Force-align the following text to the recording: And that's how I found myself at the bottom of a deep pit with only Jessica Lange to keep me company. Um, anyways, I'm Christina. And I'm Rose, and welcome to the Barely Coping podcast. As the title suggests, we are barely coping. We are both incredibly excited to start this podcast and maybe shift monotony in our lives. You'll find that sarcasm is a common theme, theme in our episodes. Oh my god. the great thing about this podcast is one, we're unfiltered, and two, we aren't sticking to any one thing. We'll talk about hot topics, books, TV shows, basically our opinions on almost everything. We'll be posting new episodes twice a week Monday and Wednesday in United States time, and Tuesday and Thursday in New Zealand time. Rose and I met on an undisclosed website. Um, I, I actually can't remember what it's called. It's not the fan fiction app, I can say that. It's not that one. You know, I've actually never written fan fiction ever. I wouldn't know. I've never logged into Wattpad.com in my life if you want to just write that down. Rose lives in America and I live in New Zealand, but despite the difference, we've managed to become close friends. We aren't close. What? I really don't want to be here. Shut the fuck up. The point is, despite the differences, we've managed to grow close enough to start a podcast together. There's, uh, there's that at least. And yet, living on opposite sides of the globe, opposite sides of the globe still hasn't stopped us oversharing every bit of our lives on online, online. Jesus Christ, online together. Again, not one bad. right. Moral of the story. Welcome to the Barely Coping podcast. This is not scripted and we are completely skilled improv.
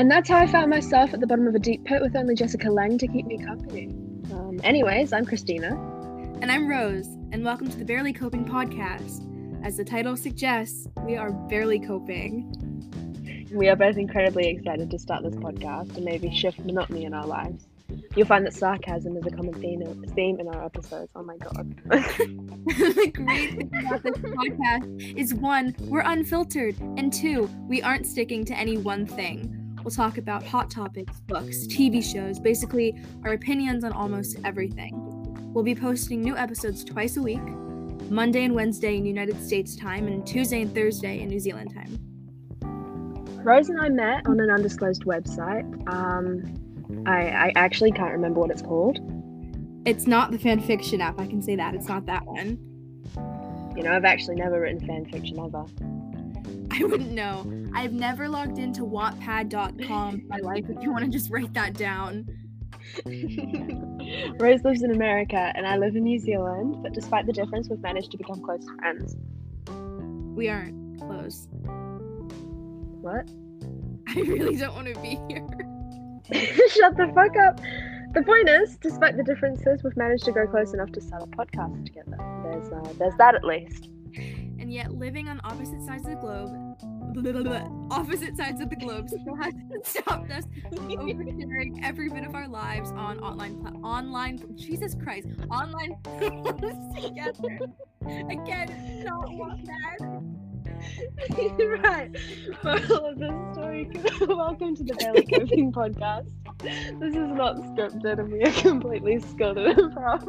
And 0.00 0.10
that's 0.10 0.30
how 0.30 0.38
I 0.38 0.46
found 0.46 0.70
myself 0.70 1.12
at 1.12 1.20
the 1.20 1.26
bottom 1.26 1.46
of 1.46 1.54
a 1.54 1.58
deep 1.58 1.84
pit 1.84 2.00
with 2.00 2.16
only 2.16 2.34
Jessica 2.34 2.70
Lange 2.70 2.96
to 2.96 3.06
keep 3.06 3.26
me 3.26 3.36
company. 3.36 3.88
Um, 4.32 4.58
anyways, 4.64 5.12
I'm 5.12 5.26
Christina. 5.26 5.78
And 6.40 6.50
I'm 6.50 6.66
Rose, 6.66 7.06
and 7.32 7.44
welcome 7.44 7.68
to 7.68 7.76
the 7.76 7.84
Barely 7.84 8.14
Coping 8.14 8.46
podcast. 8.46 9.26
As 9.62 9.76
the 9.76 9.84
title 9.84 10.16
suggests, 10.16 10.88
we 11.04 11.16
are 11.16 11.30
barely 11.30 11.78
coping. 11.78 12.50
We 13.52 13.68
are 13.68 13.76
both 13.76 13.98
incredibly 13.98 14.48
excited 14.48 14.90
to 14.90 14.98
start 14.98 15.22
this 15.22 15.34
podcast 15.34 15.94
and 15.94 16.06
maybe 16.06 16.34
shift 16.34 16.60
monotony 16.60 17.04
in 17.04 17.12
our 17.12 17.26
lives. 17.26 17.66
You'll 18.16 18.26
find 18.26 18.46
that 18.46 18.54
sarcasm 18.54 19.18
is 19.18 19.26
a 19.26 19.30
common 19.30 19.52
theme, 19.52 19.82
theme 20.14 20.40
in 20.40 20.48
our 20.48 20.64
episodes. 20.64 21.10
Oh 21.14 21.22
my 21.22 21.36
god. 21.36 21.76
the 21.84 23.12
great 23.12 23.50
thing 23.50 23.70
about 23.86 24.02
this 24.02 24.16
podcast 24.16 25.18
is 25.18 25.34
one, 25.34 25.76
we're 25.80 26.00
unfiltered, 26.00 26.80
and 26.96 27.12
two, 27.12 27.50
we 27.68 27.82
aren't 27.82 28.06
sticking 28.06 28.46
to 28.46 28.56
any 28.56 28.78
one 28.78 29.04
thing. 29.04 29.58
We'll 29.82 29.90
talk 29.90 30.18
about 30.18 30.44
hot 30.44 30.70
topics, 30.70 31.20
books, 31.20 31.66
TV 31.66 32.02
shows, 32.02 32.38
basically 32.38 33.02
our 33.24 33.32
opinions 33.32 33.84
on 33.84 33.92
almost 33.92 34.38
everything. 34.44 34.92
We'll 35.52 35.64
be 35.64 35.74
posting 35.74 36.20
new 36.20 36.36
episodes 36.36 36.84
twice 36.84 37.16
a 37.16 37.22
week 37.22 37.40
Monday 38.10 38.44
and 38.44 38.54
Wednesday 38.54 38.96
in 38.96 39.06
United 39.06 39.40
States 39.42 39.76
time, 39.76 40.08
and 40.08 40.26
Tuesday 40.26 40.62
and 40.62 40.74
Thursday 40.74 41.20
in 41.20 41.28
New 41.28 41.38
Zealand 41.38 41.72
time. 41.72 41.98
Rose 43.44 43.68
and 43.68 43.80
I 43.80 43.88
met 43.88 44.26
on 44.26 44.40
an 44.40 44.50
undisclosed 44.50 45.04
website. 45.04 45.64
Um, 45.92 47.04
I, 47.06 47.28
I 47.28 47.52
actually 47.54 47.92
can't 47.92 48.12
remember 48.12 48.40
what 48.40 48.50
it's 48.50 48.62
called. 48.62 48.98
It's 49.86 50.06
not 50.06 50.32
the 50.32 50.38
fan 50.38 50.60
fiction 50.60 51.00
app, 51.00 51.20
I 51.20 51.26
can 51.26 51.40
say 51.40 51.56
that. 51.56 51.74
It's 51.74 51.88
not 51.88 52.04
that 52.06 52.26
one. 52.26 52.58
You 53.76 53.84
know, 53.84 53.92
I've 53.92 54.04
actually 54.04 54.36
never 54.36 54.60
written 54.60 54.84
fan 54.86 55.06
fiction 55.06 55.38
ever. 55.38 55.64
I 56.80 56.84
wouldn't 56.88 57.12
know. 57.12 57.50
I've 57.74 57.92
never 57.92 58.28
logged 58.28 58.58
into 58.58 58.82
Wattpad.com 58.82 60.14
in 60.14 60.28
my 60.28 60.38
life 60.38 60.64
if 60.68 60.82
you 60.82 60.90
want 60.90 61.04
to 61.04 61.10
just 61.10 61.30
write 61.30 61.52
that 61.54 61.74
down. 61.74 62.26
Rose 64.38 64.64
lives 64.64 64.82
in 64.82 64.90
America 64.90 65.52
and 65.54 65.66
I 65.66 65.76
live 65.76 65.94
in 65.96 66.04
New 66.04 66.18
Zealand, 66.18 66.82
but 66.82 66.92
despite 66.92 67.26
the 67.26 67.32
difference, 67.32 67.68
we've 67.68 67.80
managed 67.80 68.10
to 68.12 68.18
become 68.18 68.42
close 68.42 68.64
friends. 68.78 69.16
We 70.34 70.48
aren't 70.48 71.00
close. 71.00 71.48
What? 73.00 73.28
I 74.08 74.20
really 74.20 74.56
don't 74.56 74.74
want 74.74 74.92
to 74.92 75.00
be 75.00 75.20
here. 75.28 75.46
Shut 76.68 76.96
the 76.96 77.10
fuck 77.14 77.36
up. 77.36 77.60
The 78.12 78.22
point 78.22 78.48
is, 78.48 78.76
despite 78.78 79.16
the 79.16 79.22
differences, 79.22 79.84
we've 79.84 79.96
managed 79.96 80.24
to 80.24 80.32
grow 80.32 80.48
close 80.48 80.74
enough 80.74 80.90
to 80.92 81.00
start 81.00 81.22
a 81.22 81.26
podcast 81.26 81.86
together. 81.86 82.16
There's, 82.42 82.72
uh, 82.72 82.92
there's 82.98 83.14
that 83.18 83.36
at 83.36 83.44
least. 83.44 83.88
And 84.58 84.72
yet, 84.72 84.92
living 84.92 85.28
on 85.28 85.40
opposite 85.44 85.82
sides 85.86 86.04
of 86.04 86.10
the 86.10 86.16
globe, 86.16 86.69
opposite 87.90 88.36
sides 88.36 88.60
of 88.60 88.70
the 88.70 88.76
globe 88.76 89.08
still 89.08 89.34
hasn't 89.34 89.84
stopped 89.86 90.30
us 90.30 90.44
oversharing 90.72 91.82
every 91.82 92.08
bit 92.08 92.24
of 92.24 92.34
our 92.34 92.46
lives 92.46 92.90
on 92.92 93.18
online, 93.18 93.56
online. 93.82 94.40
Jesus 94.56 94.94
Christ, 94.94 95.26
online 95.50 95.96
together. 96.94 97.58
Again, 98.06 99.04
not 99.04 99.32
one 99.32 99.64
bad. 99.64 99.98
right. 101.82 102.16
Moral 102.62 103.06
of 103.06 103.18
the 103.18 103.52
story. 103.52 103.90
Welcome 104.28 104.76
to 104.76 104.84
the 104.84 104.94
Barely 104.94 105.24
Coping 105.24 105.72
podcast. 105.72 106.30
This 106.62 107.14
is 107.14 107.28
not 107.32 107.56
scripted 107.56 108.20
and 108.20 108.32
we 108.32 108.42
are 108.42 108.52
completely 108.52 109.18
skilled 109.18 109.56
improv. 109.56 110.28